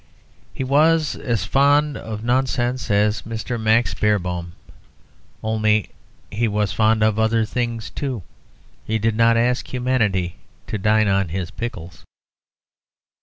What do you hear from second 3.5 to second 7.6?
Max Beerbohm. Only... he was fond of other